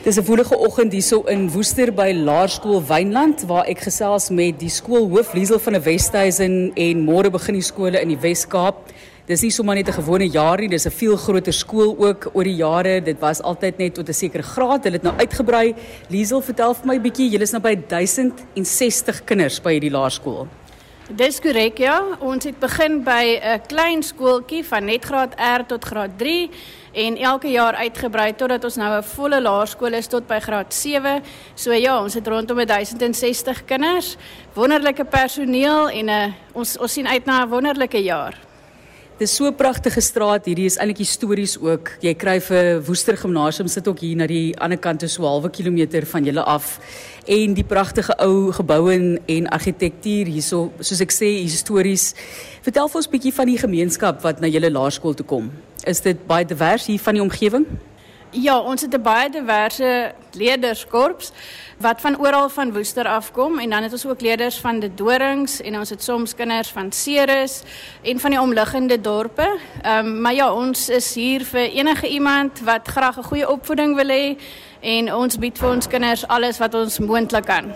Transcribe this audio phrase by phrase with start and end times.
[0.00, 4.70] Dis 'n woelige oggend hierso in Woester by Laerskool Wynland waar ek gesels met die
[4.72, 8.76] skoolhoof Liesel van der Westhuizen en môre begin die skole in die Wes-Kaap.
[9.26, 12.44] Dis nie sommer net 'n gewone jaar nie, dis 'n veel groter skool ook oor
[12.44, 13.02] die jare.
[13.02, 14.84] Dit was altyd net tot 'n sekere graad.
[14.84, 15.74] Hulle het nou uitgebrei.
[16.08, 20.48] Liesel, vertel vir my 'n bietjie, julle is nou by 1060 kinders by hierdie laerskool.
[21.10, 21.96] Dis korrek ja.
[22.22, 26.50] Ons het begin by 'n klein skooltjie van net graad R tot graad 3
[26.92, 31.22] en elke jaar uitgebrei totdat ons nou 'n volle laerskool is tot by graad 7.
[31.54, 34.16] So ja, ons het rondom 1060 kinders,
[34.54, 38.49] wonderlike personeel en 'n uh, ons ons sien uit na 'n wonderlike jaar.
[39.20, 40.46] Dis so 'n pragtige straat.
[40.48, 41.90] Hierdie is eintlik histories ook.
[42.00, 45.50] Jy kry vir Woester Gimnasium sit ook hier na die ander kant so 'n halwe
[45.50, 46.80] kilometer van julle af.
[47.26, 52.14] En die pragtige ou geboue en argitektuur hierso, soos ek sê, histories.
[52.62, 55.50] Vertel vir ons 'n bietjie van die gemeenskap wat na julle laerskool toe kom.
[55.84, 57.66] Is dit baie divers hier van die omgewing?
[58.32, 61.32] Ja, ons het 'n baie diverse leerderskorps
[61.78, 65.60] wat van oral van Woester afkom en dan het ons ook leerders van die Dorings
[65.60, 67.62] en ons het soms kinders van Ceres
[68.02, 69.58] en van die omliggende dorpe.
[69.82, 73.96] Ehm um, maar ja, ons is hier vir enige iemand wat graag 'n goeie opvoeding
[73.96, 74.38] wil hê
[74.80, 77.74] en ons bied vir ons kinders alles wat ons moontlik kan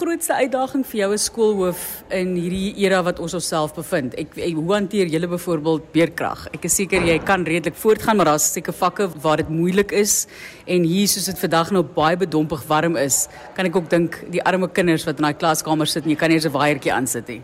[0.00, 1.82] grootste uitdaging vir jou as skoolhoof
[2.16, 4.16] in hierdie era wat ons osself bevind?
[4.20, 6.46] Ek, ek hoe hanteer julle byvoorbeeld beerkrag?
[6.56, 10.24] Ek is seker jy kan redelik voortgaan, maar daar's seker vakke waar dit moeilik is
[10.66, 13.26] en hier soos dit vandag nou baie bedompig warm is,
[13.56, 16.32] kan ek ook dink die arme kinders wat in daai klaskamer sit en jy kan
[16.32, 17.42] nie eens 'n waaiertjie aansit nie.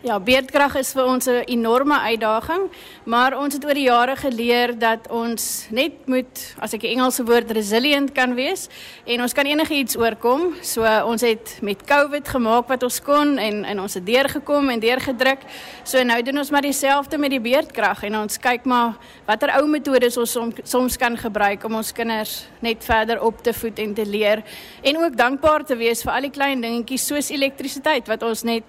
[0.00, 2.70] Ja, beerdkrag is vir ons 'n enorme uitdaging,
[3.04, 7.22] maar ons het oor die jare geleer dat ons net moet, as ek die Engelse
[7.24, 8.68] woord resilient kan wees
[9.04, 10.54] en ons kan enigiets oorkom.
[10.62, 14.80] So ons het met COVID gemaak wat ons kon en en ons het deurgekom en
[14.80, 15.40] deurgedruk.
[15.84, 19.66] So nou doen ons maar dieselfde met die beerdkrag en ons kyk maar watter ou
[19.66, 23.94] metodes ons som, soms kan gebruik om ons kinders net verder op te voed en
[23.94, 24.42] te leer
[24.82, 28.64] en ook dankbaar te wees vir al die klein dingetjies soos elektrisiteit wat ons net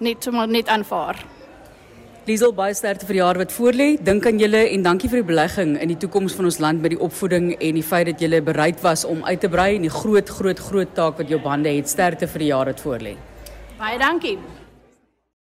[0.00, 1.20] net sommer net aanvaar.
[2.24, 3.88] Liesel baie sterkte vir die jaar wat voorlê.
[4.00, 6.94] Dink aan julle en dankie vir die belegging in die toekoms van ons land met
[6.94, 9.92] die opvoeding en die feit dat julle bereid was om uit te brei en die
[9.92, 11.92] groot groot groot taak wat jou bande het.
[11.92, 13.18] Sterkte vir die jaar wat voorlê.
[13.76, 14.38] Baie dankie.